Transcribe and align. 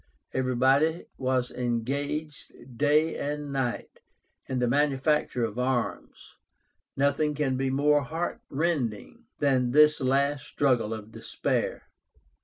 Everybody 0.33 1.05
was 1.19 1.51
engaged 1.51 2.75
day 2.75 3.15
and 3.19 3.53
night 3.53 3.99
in 4.47 4.57
the 4.57 4.67
manufacture 4.67 5.43
of 5.45 5.59
arms. 5.59 6.37
Nothing 6.97 7.35
can 7.35 7.55
be 7.55 7.69
more 7.69 8.01
heartrending 8.01 9.25
than 9.37 9.73
this 9.73 9.99
last 10.01 10.45
struggle 10.47 10.91
of 10.91 11.11
despair. 11.11 11.83